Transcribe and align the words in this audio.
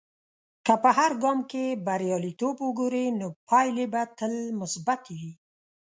که 0.65 0.73
په 0.83 0.89
هر 0.97 1.11
ګام 1.23 1.39
کې 1.51 1.65
بریالیتوب 1.85 2.55
وګورې، 2.61 3.05
نو 3.19 3.27
پایلې 3.49 3.85
به 3.93 4.01
تل 4.17 4.33
مثبتي 4.59 5.13
وي. 5.21 5.33